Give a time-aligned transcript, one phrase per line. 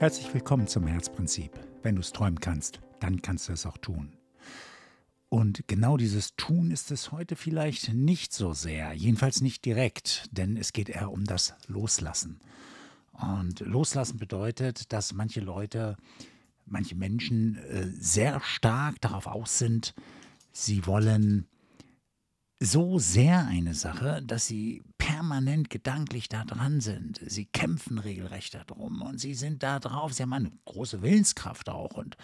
[0.00, 1.50] Herzlich willkommen zum Herzprinzip.
[1.82, 4.12] Wenn du es träumen kannst, dann kannst du es auch tun.
[5.28, 10.56] Und genau dieses Tun ist es heute vielleicht nicht so sehr, jedenfalls nicht direkt, denn
[10.56, 12.38] es geht eher um das Loslassen.
[13.10, 15.96] Und Loslassen bedeutet, dass manche Leute,
[16.64, 19.96] manche Menschen äh, sehr stark darauf aus sind,
[20.52, 21.48] sie wollen
[22.60, 27.18] so sehr eine Sache, dass sie permanent gedanklich da dran sind.
[27.26, 30.12] Sie kämpfen regelrecht darum und sie sind da drauf.
[30.12, 32.18] Sie haben eine große Willenskraft auch und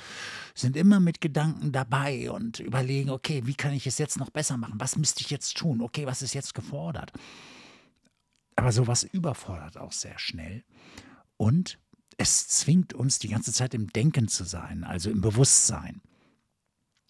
[0.55, 4.59] sind immer mit Gedanken dabei und überlegen, okay, wie kann ich es jetzt noch besser
[4.59, 4.75] machen?
[4.77, 5.81] Was müsste ich jetzt tun?
[5.81, 7.11] Okay, was ist jetzt gefordert?
[8.55, 10.63] Aber sowas überfordert auch sehr schnell
[11.39, 11.79] und
[12.19, 16.03] es zwingt uns die ganze Zeit im Denken zu sein, also im Bewusstsein.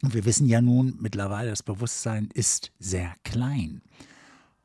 [0.03, 3.83] Und wir wissen ja nun mittlerweile, das Bewusstsein ist sehr klein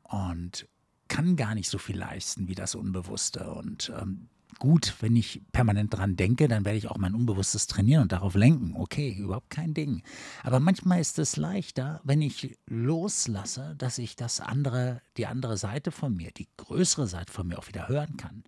[0.04, 0.68] und
[1.10, 3.50] kann gar nicht so viel leisten wie das Unbewusste.
[3.50, 4.28] Und ähm,
[4.58, 8.34] gut, wenn ich permanent dran denke, dann werde ich auch mein Unbewusstes trainieren und darauf
[8.34, 8.74] lenken.
[8.76, 10.02] Okay, überhaupt kein Ding.
[10.44, 15.90] Aber manchmal ist es leichter, wenn ich loslasse, dass ich das andere, die andere Seite
[15.90, 18.44] von mir, die größere Seite von mir auch wieder hören kann.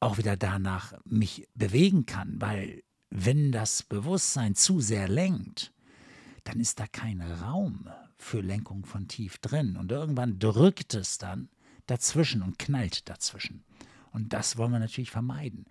[0.00, 5.72] Auch wieder danach mich bewegen kann, weil wenn das Bewusstsein zu sehr lenkt,
[6.44, 9.76] dann ist da kein Raum für Lenkung von tief drin.
[9.76, 11.48] Und irgendwann drückt es dann
[11.86, 13.64] dazwischen und knallt dazwischen.
[14.12, 15.66] Und das wollen wir natürlich vermeiden.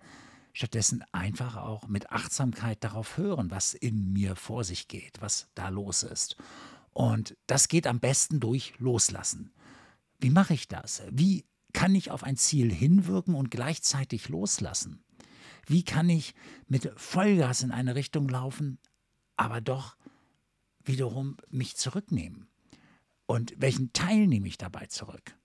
[0.52, 5.68] Stattdessen einfach auch mit Achtsamkeit darauf hören, was in mir vor sich geht, was da
[5.68, 6.36] los ist.
[6.92, 9.52] Und das geht am besten durch Loslassen.
[10.18, 11.02] Wie mache ich das?
[11.10, 15.04] Wie kann ich auf ein Ziel hinwirken und gleichzeitig loslassen?
[15.66, 16.34] Wie kann ich
[16.66, 18.78] mit Vollgas in eine Richtung laufen,
[19.36, 19.96] aber doch
[20.84, 22.48] wiederum mich zurücknehmen?
[23.26, 25.36] Und welchen Teil nehme ich dabei zurück?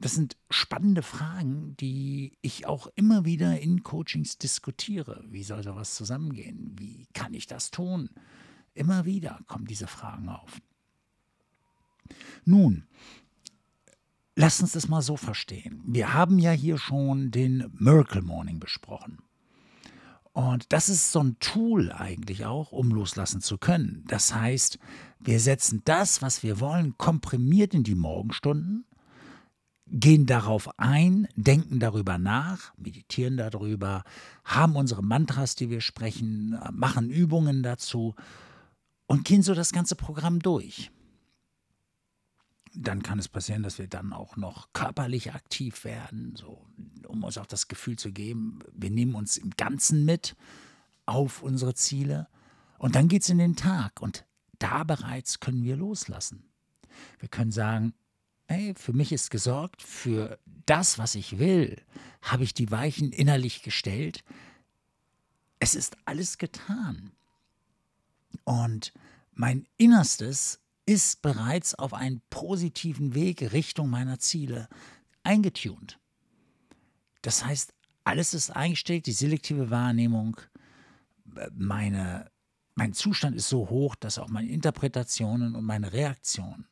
[0.00, 5.22] Das sind spannende Fragen, die ich auch immer wieder in Coachings diskutiere.
[5.28, 6.74] Wie soll sowas zusammengehen?
[6.78, 8.08] Wie kann ich das tun?
[8.72, 10.58] Immer wieder kommen diese Fragen auf.
[12.46, 12.84] Nun,
[14.36, 15.82] lass uns das mal so verstehen.
[15.84, 19.18] Wir haben ja hier schon den Miracle Morning besprochen.
[20.32, 24.04] Und das ist so ein Tool eigentlich auch, um loslassen zu können.
[24.06, 24.78] Das heißt,
[25.18, 28.86] wir setzen das, was wir wollen, komprimiert in die Morgenstunden,
[29.90, 34.04] gehen darauf ein, denken darüber nach, meditieren darüber,
[34.44, 38.14] haben unsere Mantras, die wir sprechen, machen Übungen dazu
[39.06, 40.90] und gehen so das ganze Programm durch.
[42.72, 46.64] Dann kann es passieren, dass wir dann auch noch körperlich aktiv werden, so,
[47.08, 50.36] um uns auch das Gefühl zu geben, wir nehmen uns im Ganzen mit
[51.04, 52.28] auf unsere Ziele.
[52.78, 54.24] Und dann geht es in den Tag und
[54.60, 56.44] da bereits können wir loslassen.
[57.18, 57.94] Wir können sagen,
[58.50, 61.80] hey, für mich ist gesorgt, für das, was ich will,
[62.20, 64.24] habe ich die Weichen innerlich gestellt.
[65.60, 67.12] Es ist alles getan.
[68.44, 68.92] Und
[69.34, 74.68] mein Innerstes ist bereits auf einen positiven Weg Richtung meiner Ziele
[75.22, 76.00] eingetunt.
[77.22, 77.72] Das heißt,
[78.02, 80.40] alles ist eingestellt, die selektive Wahrnehmung,
[81.52, 82.28] meine,
[82.74, 86.66] mein Zustand ist so hoch, dass auch meine Interpretationen und meine Reaktionen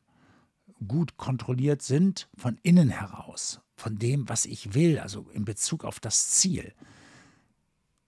[0.87, 5.99] gut kontrolliert sind von innen heraus, von dem, was ich will, also in Bezug auf
[5.99, 6.73] das Ziel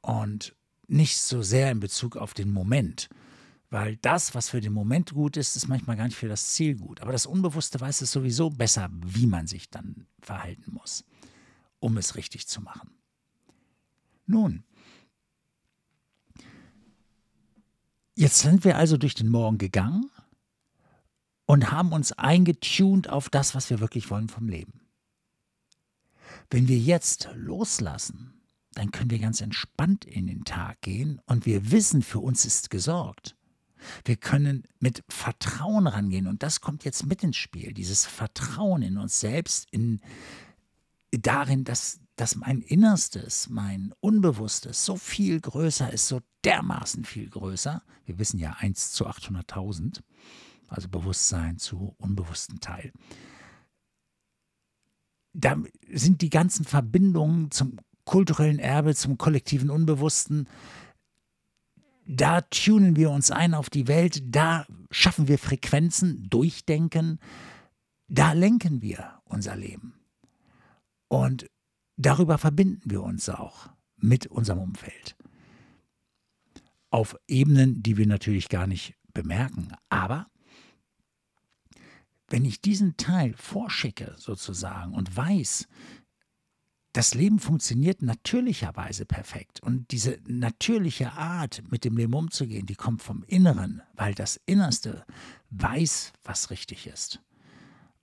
[0.01, 0.55] und
[0.87, 3.09] nicht so sehr in Bezug auf den Moment.
[3.69, 6.75] Weil das, was für den Moment gut ist, ist manchmal gar nicht für das Ziel
[6.75, 7.01] gut.
[7.01, 11.05] Aber das Unbewusste weiß es sowieso besser, wie man sich dann verhalten muss,
[11.79, 12.91] um es richtig zu machen.
[14.25, 14.65] Nun,
[18.15, 20.11] jetzt sind wir also durch den Morgen gegangen
[21.51, 24.79] und haben uns eingetunt auf das, was wir wirklich wollen vom Leben.
[26.49, 28.41] Wenn wir jetzt loslassen,
[28.73, 32.69] dann können wir ganz entspannt in den Tag gehen und wir wissen, für uns ist
[32.69, 33.35] gesorgt.
[34.05, 38.97] Wir können mit Vertrauen rangehen und das kommt jetzt mit ins Spiel, dieses Vertrauen in
[38.97, 39.99] uns selbst, in
[41.11, 47.83] darin, dass, dass mein Innerstes, mein Unbewusstes so viel größer ist, so dermaßen viel größer.
[48.05, 49.99] Wir wissen ja 1 zu 800.000
[50.71, 52.91] also Bewusstsein zu unbewussten Teil.
[55.33, 55.57] Da
[55.91, 60.47] sind die ganzen Verbindungen zum kulturellen Erbe, zum kollektiven Unbewussten,
[62.05, 67.19] da tunen wir uns ein auf die Welt, da schaffen wir Frequenzen, Durchdenken,
[68.07, 69.93] da lenken wir unser Leben.
[71.07, 71.49] Und
[71.97, 75.15] darüber verbinden wir uns auch mit unserem Umfeld.
[76.89, 79.69] Auf Ebenen, die wir natürlich gar nicht bemerken.
[79.87, 80.27] Aber
[82.31, 85.67] wenn ich diesen Teil vorschicke sozusagen und weiß,
[86.93, 89.61] das Leben funktioniert natürlicherweise perfekt.
[89.61, 95.05] Und diese natürliche Art, mit dem Leben umzugehen, die kommt vom Inneren, weil das Innerste
[95.51, 97.21] weiß, was richtig ist.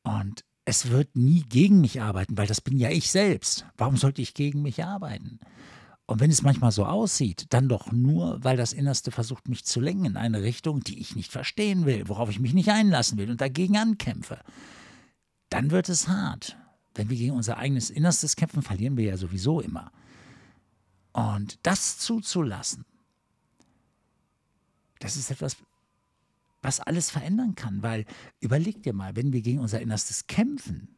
[0.03, 3.67] Und es wird nie gegen mich arbeiten, weil das bin ja ich selbst.
[3.77, 5.39] Warum sollte ich gegen mich arbeiten?
[6.09, 9.79] Und wenn es manchmal so aussieht, dann doch nur, weil das Innerste versucht, mich zu
[9.79, 13.31] lenken in eine Richtung, die ich nicht verstehen will, worauf ich mich nicht einlassen will
[13.31, 14.41] und dagegen ankämpfe.
[15.51, 16.57] Dann wird es hart.
[16.95, 19.93] Wenn wir gegen unser eigenes Innerstes kämpfen, verlieren wir ja sowieso immer.
[21.13, 22.87] Und das zuzulassen,
[25.01, 25.59] das ist etwas,
[26.63, 27.83] was alles verändern kann.
[27.83, 28.07] Weil
[28.41, 30.97] überleg dir mal, wenn wir gegen unser Innerstes kämpfen,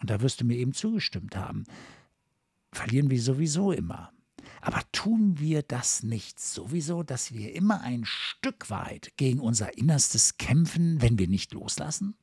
[0.00, 1.66] und da wirst du mir eben zugestimmt haben,
[2.72, 4.12] verlieren wir sowieso immer.
[4.60, 10.36] Aber tun wir das nicht sowieso, dass wir immer ein Stück weit gegen unser Innerstes
[10.36, 12.14] kämpfen, wenn wir nicht loslassen?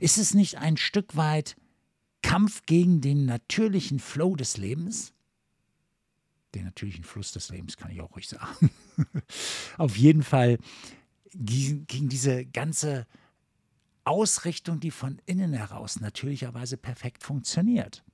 [0.00, 1.56] Ist es nicht ein Stück weit
[2.22, 5.12] Kampf gegen den natürlichen Flow des Lebens?
[6.54, 8.70] Den natürlichen Fluss des Lebens kann ich auch ruhig sagen.
[9.78, 10.58] Auf jeden Fall
[11.34, 13.06] gegen diese ganze
[14.04, 18.04] Ausrichtung, die von innen heraus natürlicherweise perfekt funktioniert.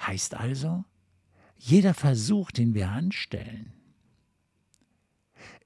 [0.00, 0.84] Heißt also,
[1.64, 3.72] jeder Versuch, den wir anstellen,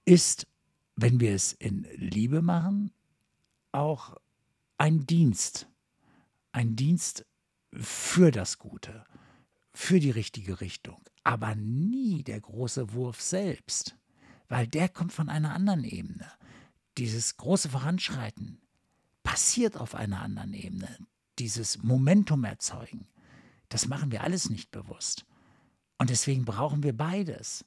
[0.05, 0.47] ist,
[0.97, 2.91] wenn wir es in Liebe machen,
[3.73, 4.17] auch
[4.79, 5.69] ein Dienst.
[6.53, 7.27] Ein Dienst
[7.73, 9.05] für das Gute,
[9.73, 13.99] für die richtige Richtung, aber nie der große Wurf selbst
[14.49, 16.31] weil der kommt von einer anderen Ebene.
[16.97, 18.61] Dieses große Voranschreiten
[19.23, 20.99] passiert auf einer anderen Ebene.
[21.39, 23.07] Dieses Momentum erzeugen,
[23.69, 25.27] das machen wir alles nicht bewusst.
[25.99, 27.65] Und deswegen brauchen wir beides.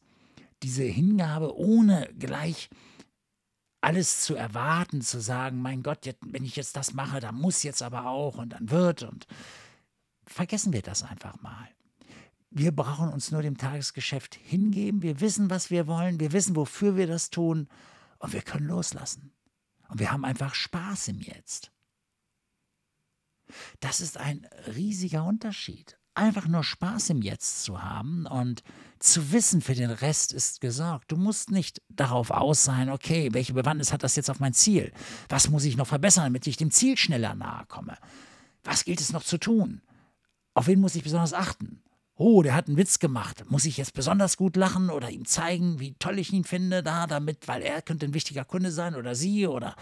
[0.64, 2.70] Diese Hingabe, ohne gleich
[3.82, 7.82] alles zu erwarten, zu sagen, mein Gott, wenn ich jetzt das mache, dann muss jetzt
[7.82, 9.26] aber auch und dann wird und
[10.26, 11.68] vergessen wir das einfach mal.
[12.52, 15.02] Wir brauchen uns nur dem Tagesgeschäft hingeben.
[15.02, 16.20] Wir wissen, was wir wollen.
[16.20, 17.70] Wir wissen, wofür wir das tun.
[18.20, 19.32] Und wir können loslassen.
[19.88, 21.72] Und wir haben einfach Spaß im Jetzt.
[23.80, 25.98] Das ist ein riesiger Unterschied.
[26.14, 28.64] Einfach nur Spaß im Jetzt zu haben und
[29.00, 31.12] zu wissen, für den Rest ist gesorgt.
[31.12, 34.92] Du musst nicht darauf aus sein, okay, welche Bewandtnis hat das jetzt auf mein Ziel?
[35.30, 37.98] Was muss ich noch verbessern, damit ich dem Ziel schneller nahe komme?
[38.64, 39.82] Was gilt es noch zu tun?
[40.54, 41.82] Auf wen muss ich besonders achten?
[42.22, 45.80] oh, der hat einen Witz gemacht, muss ich jetzt besonders gut lachen oder ihm zeigen,
[45.80, 49.16] wie toll ich ihn finde, da, damit, weil er könnte ein wichtiger Kunde sein oder
[49.16, 49.76] sie oder.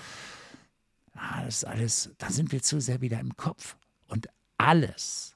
[1.15, 3.75] Ah, das ist alles, da sind wir zu sehr wieder im Kopf.
[4.07, 4.27] Und
[4.57, 5.35] alles,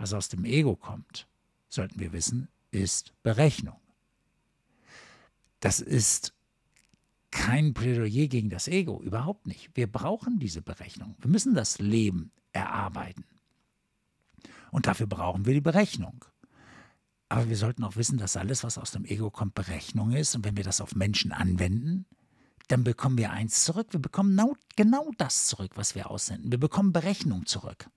[0.00, 1.28] was aus dem Ego kommt,
[1.68, 3.78] sollten wir wissen, ist Berechnung.
[5.60, 6.32] Das ist
[7.30, 9.70] kein Plädoyer gegen das Ego, überhaupt nicht.
[9.74, 11.16] Wir brauchen diese Berechnung.
[11.20, 13.24] Wir müssen das Leben erarbeiten.
[14.70, 16.24] Und dafür brauchen wir die Berechnung.
[17.28, 20.34] Aber wir sollten auch wissen, dass alles, was aus dem Ego kommt, Berechnung ist.
[20.34, 22.06] Und wenn wir das auf Menschen anwenden,
[22.68, 23.88] dann bekommen wir eins zurück.
[23.90, 24.40] Wir bekommen
[24.76, 26.50] genau das zurück, was wir aussenden.
[26.50, 27.90] Wir bekommen Berechnung zurück.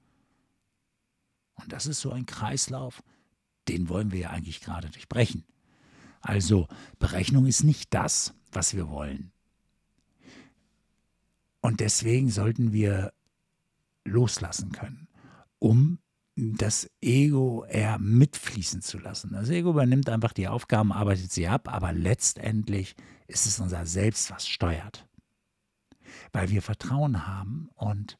[1.56, 3.04] Und das ist so ein Kreislauf,
[3.68, 5.46] den wollen wir ja eigentlich gerade durchbrechen.
[6.22, 6.68] Also
[7.00, 9.32] Berechnung ist nicht das, was wir wollen.
[11.62, 13.14] Und deswegen sollten wir
[14.06, 15.08] loslassen können,
[15.60, 16.00] um
[16.36, 19.32] das Ego eher mitfließen zu lassen.
[19.34, 22.96] Das Ego übernimmt einfach die Aufgaben, arbeitet sie ab, aber letztendlich
[23.28, 25.08] ist es unser Selbst, was steuert.
[26.32, 28.18] Weil wir Vertrauen haben und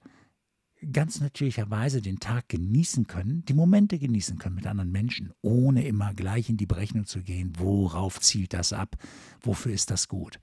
[0.92, 6.14] ganz natürlicherweise den Tag genießen können, die Momente genießen können mit anderen Menschen, ohne immer
[6.14, 8.96] gleich in die Berechnung zu gehen, worauf zielt das ab,
[9.42, 10.40] wofür ist das gut.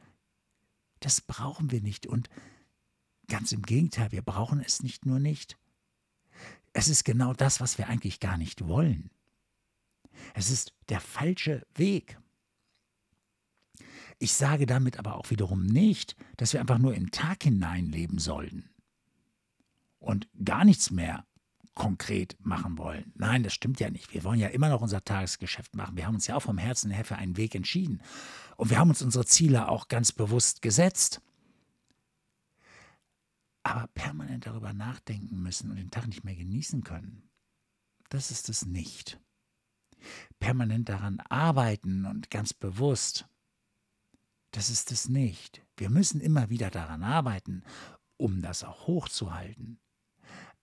[1.00, 2.28] Das brauchen wir nicht und
[3.28, 5.56] ganz im Gegenteil, wir brauchen es nicht nur nicht,
[6.73, 9.11] es ist genau das, was wir eigentlich gar nicht wollen.
[10.35, 12.18] Es ist der falsche Weg.
[14.18, 18.18] Ich sage damit aber auch wiederum nicht, dass wir einfach nur im Tag hinein leben
[18.18, 18.70] sollen
[20.00, 21.25] und gar nichts mehr
[21.75, 23.12] konkret machen wollen.
[23.14, 24.12] Nein, das stimmt ja nicht.
[24.12, 25.97] Wir wollen ja immer noch unser Tagesgeschäft machen.
[25.97, 28.02] Wir haben uns ja auch vom Herzen her für einen Weg entschieden.
[28.57, 31.23] Und wir haben uns unsere Ziele auch ganz bewusst gesetzt.
[33.62, 37.30] Aber permanent darüber nachdenken müssen und den Tag nicht mehr genießen können,
[38.09, 39.21] das ist es nicht.
[40.38, 43.26] Permanent daran arbeiten und ganz bewusst,
[44.50, 45.62] das ist es nicht.
[45.76, 47.62] Wir müssen immer wieder daran arbeiten,
[48.16, 49.78] um das auch hochzuhalten.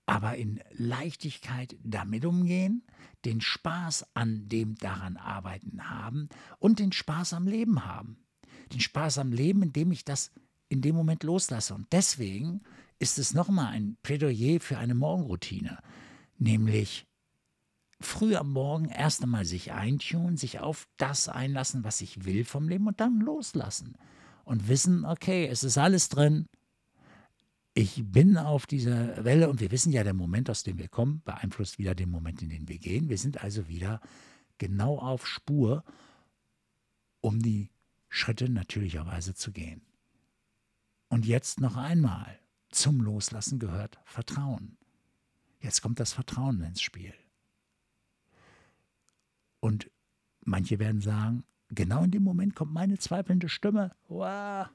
[0.08, 2.82] Aber in Leichtigkeit damit umgehen,
[3.26, 8.18] den Spaß an dem daran arbeiten haben und den Spaß am Leben haben.
[8.74, 10.32] Den Spaß am Leben, indem ich das
[10.70, 11.76] in dem Moment loslasse.
[11.76, 12.62] Und deswegen
[13.00, 15.78] ist es nochmal ein Plädoyer für eine Morgenroutine,
[16.38, 17.06] nämlich
[18.00, 22.70] früh am Morgen erst einmal sich eintun, sich auf das einlassen, was ich will vom
[22.70, 23.96] Leben und dann loslassen.
[24.44, 26.48] Und wissen, okay, es ist alles drin.
[27.80, 31.22] Ich bin auf dieser Welle und wir wissen ja, der Moment, aus dem wir kommen,
[31.24, 33.08] beeinflusst wieder den Moment, in den wir gehen.
[33.08, 34.02] Wir sind also wieder
[34.58, 35.84] genau auf Spur,
[37.22, 37.70] um die
[38.10, 39.84] Schritte natürlicherweise zu gehen.
[41.10, 42.40] Und jetzt noch einmal,
[42.72, 44.80] zum Loslassen gehört Vertrauen.
[45.60, 47.14] Jetzt kommt das Vertrauen ins Spiel.
[49.60, 49.92] Und
[50.42, 53.96] manche werden sagen, genau in dem Moment kommt meine zweifelnde Stimme.
[54.08, 54.66] Wow.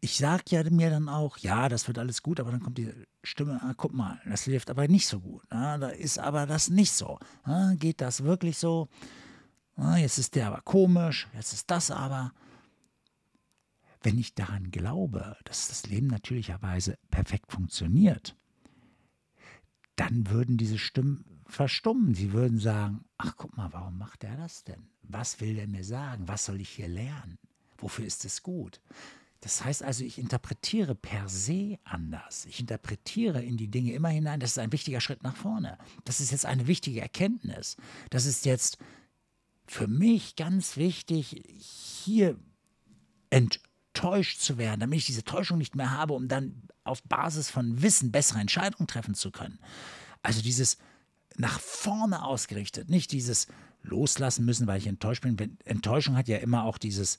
[0.00, 2.92] Ich sage ja mir dann auch, ja, das wird alles gut, aber dann kommt die
[3.24, 5.42] Stimme, ah, guck mal, das hilft aber nicht so gut.
[5.50, 7.18] Ah, da ist aber das nicht so.
[7.42, 8.88] Ah, geht das wirklich so?
[9.76, 12.32] Ah, jetzt ist der aber komisch, jetzt ist das aber.
[14.02, 18.36] Wenn ich daran glaube, dass das Leben natürlicherweise perfekt funktioniert,
[19.96, 22.14] dann würden diese Stimmen verstummen.
[22.14, 24.88] Sie würden sagen, ach guck mal, warum macht er das denn?
[25.02, 26.28] Was will der mir sagen?
[26.28, 27.38] Was soll ich hier lernen?
[27.78, 28.80] Wofür ist es gut?
[29.40, 32.44] Das heißt also, ich interpretiere per se anders.
[32.46, 34.40] Ich interpretiere in die Dinge immer hinein.
[34.40, 35.78] Das ist ein wichtiger Schritt nach vorne.
[36.04, 37.76] Das ist jetzt eine wichtige Erkenntnis.
[38.10, 38.78] Das ist jetzt
[39.66, 41.42] für mich ganz wichtig,
[42.04, 42.36] hier
[43.30, 47.82] enttäuscht zu werden, damit ich diese Täuschung nicht mehr habe, um dann auf Basis von
[47.82, 49.58] Wissen bessere Entscheidungen treffen zu können.
[50.22, 50.78] Also dieses
[51.36, 53.46] nach vorne ausgerichtet, nicht dieses
[53.82, 55.58] loslassen müssen, weil ich enttäuscht bin.
[55.64, 57.16] Enttäuschung hat ja immer auch dieses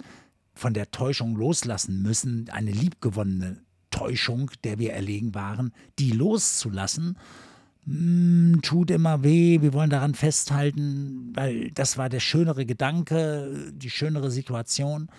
[0.60, 7.18] von der Täuschung loslassen müssen, eine liebgewonnene Täuschung, der wir erlegen waren, die loszulassen,
[7.86, 13.90] hm, tut immer weh, wir wollen daran festhalten, weil das war der schönere Gedanke, die
[13.90, 15.10] schönere Situation.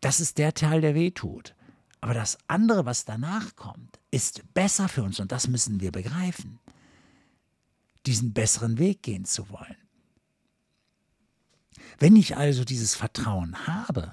[0.00, 1.54] Das ist der Teil, der weh tut.
[2.00, 6.60] Aber das andere, was danach kommt, ist besser für uns und das müssen wir begreifen
[8.06, 9.76] diesen besseren Weg gehen zu wollen.
[11.98, 14.12] Wenn ich also dieses Vertrauen habe,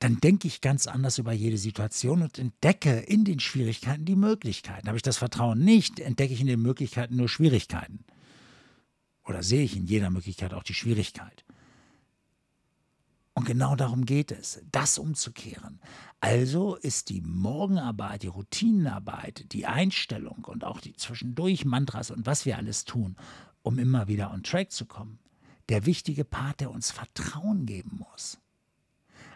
[0.00, 4.88] dann denke ich ganz anders über jede Situation und entdecke in den Schwierigkeiten die Möglichkeiten.
[4.88, 8.04] Habe ich das Vertrauen nicht, entdecke ich in den Möglichkeiten nur Schwierigkeiten.
[9.24, 11.44] Oder sehe ich in jeder Möglichkeit auch die Schwierigkeit.
[13.34, 15.80] Und genau darum geht es, das umzukehren.
[16.20, 22.44] Also ist die Morgenarbeit, die Routinenarbeit, die Einstellung und auch die zwischendurch Mantras und was
[22.44, 23.16] wir alles tun,
[23.62, 25.18] um immer wieder on track zu kommen,
[25.68, 28.38] der wichtige Part, der uns Vertrauen geben muss.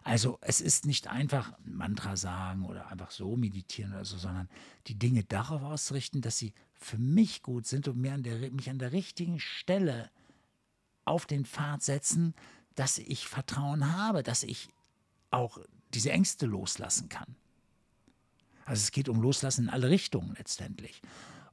[0.02, 4.50] Also es ist nicht einfach ein Mantra sagen oder einfach so meditieren oder so, sondern
[4.87, 8.69] die Dinge darauf ausrichten, dass sie für mich gut sind und mir an der, mich
[8.69, 10.11] an der richtigen Stelle
[11.07, 12.35] auf den Pfad setzen,
[12.75, 14.69] dass ich Vertrauen habe, dass ich
[15.31, 15.59] auch
[15.95, 17.37] diese Ängste loslassen kann.
[18.66, 21.00] Also es geht um Loslassen in alle Richtungen letztendlich.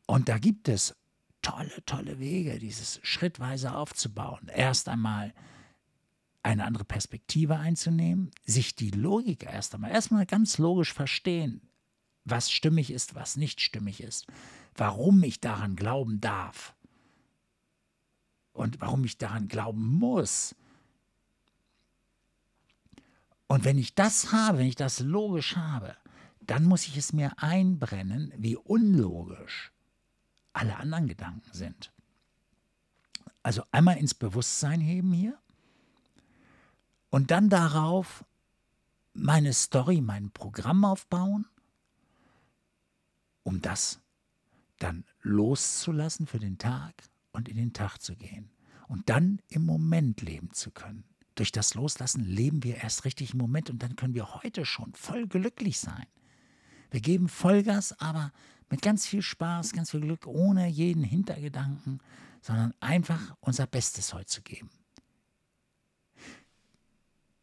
[0.08, 0.96] Und da gibt es
[1.42, 4.48] tolle, tolle Wege, dieses schrittweise aufzubauen.
[4.54, 5.34] Erst einmal
[6.44, 11.62] eine andere Perspektive einzunehmen, sich die Logik erst einmal, erstmal ganz logisch verstehen,
[12.26, 14.28] was stimmig ist, was nicht stimmig ist,
[14.76, 16.76] warum ich daran glauben darf
[18.54, 20.56] und warum ich daran glauben muss,
[23.52, 25.98] und wenn ich das habe, wenn ich das logisch habe,
[26.40, 29.74] dann muss ich es mir einbrennen, wie unlogisch
[30.54, 31.92] alle anderen Gedanken sind.
[33.44, 35.38] Also einmal ins Bewusstsein heben hier
[37.10, 38.24] und dann darauf
[39.14, 41.48] meine Story, mein Programm aufbauen,
[43.44, 44.00] um das
[44.80, 46.94] dann loszulassen für den Tag
[47.32, 48.50] und in den Tag zu gehen
[48.88, 51.04] und dann im Moment leben zu können.
[51.36, 54.94] Durch das Loslassen leben wir erst richtig im Moment und dann können wir heute schon
[54.94, 56.06] voll glücklich sein.
[56.90, 58.32] Wir geben Vollgas, aber
[58.72, 62.00] mit ganz viel Spaß, ganz viel Glück, ohne jeden Hintergedanken,
[62.42, 64.72] sondern einfach unser Bestes heute zu geben.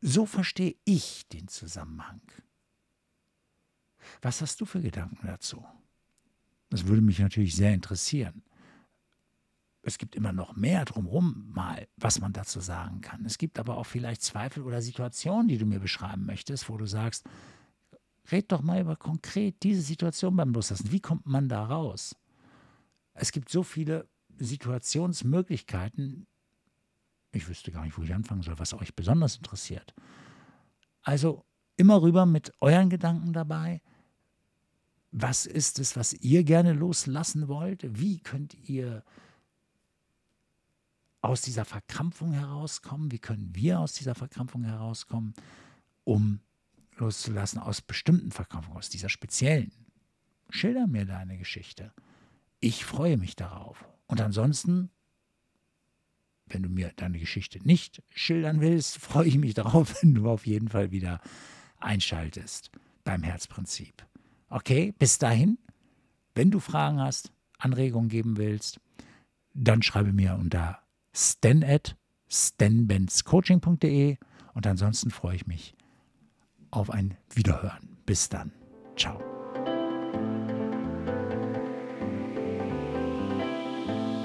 [0.01, 2.23] So verstehe ich den Zusammenhang.
[4.23, 5.65] Was hast du für Gedanken dazu?
[6.71, 8.43] Das würde mich natürlich sehr interessieren
[9.89, 13.25] es gibt immer noch mehr drumherum mal, was man dazu sagen kann.
[13.25, 16.87] Es gibt aber auch vielleicht Zweifel oder Situationen, die du mir beschreiben möchtest, wo du
[16.87, 17.25] sagst,
[18.31, 20.93] red doch mal über konkret diese Situation beim Loslassen.
[20.93, 22.17] Wie kommt man da raus?
[23.15, 24.09] Es gibt so viele
[24.39, 26.27] Situationsmöglichkeiten.
[27.33, 29.95] Ich wüsste gar nicht, wo ich anfangen soll, was euch besonders interessiert.
[31.03, 31.45] Also
[31.77, 33.81] immer rüber mit euren Gedanken dabei.
[35.11, 37.99] Was ist es, was ihr gerne loslassen wollt?
[37.99, 39.03] Wie könnt ihr
[41.21, 43.11] aus dieser Verkrampfung herauskommen?
[43.11, 45.35] Wie können wir aus dieser Verkrampfung herauskommen,
[46.05, 46.41] um
[46.99, 49.73] loszulassen aus bestimmten Verkrampfungen, aus dieser speziellen
[50.51, 51.93] schilder mir deine Geschichte.
[52.61, 53.89] Ich freue mich darauf.
[54.07, 54.91] Und ansonsten,
[56.47, 60.47] wenn du mir deine Geschichte nicht schildern willst, freue ich mich darauf, wenn du auf
[60.47, 61.21] jeden Fall wieder
[61.79, 62.71] einschaltest
[63.05, 64.07] beim Herzprinzip.
[64.49, 65.59] Okay, bis dahin,
[66.35, 68.81] wenn du Fragen hast, Anregungen geben willst,
[69.55, 70.81] dann schreibe mir unter
[71.13, 71.97] stan at
[72.31, 74.17] stanbenzcoaching.de
[74.55, 75.75] und ansonsten freue ich mich
[76.71, 77.99] auf ein Wiederhören.
[78.07, 78.53] Bis dann.
[78.97, 79.38] Ciao.